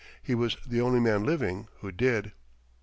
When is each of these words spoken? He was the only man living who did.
He 0.23 0.33
was 0.33 0.57
the 0.65 0.81
only 0.81 0.99
man 0.99 1.23
living 1.23 1.67
who 1.81 1.91
did. 1.91 2.31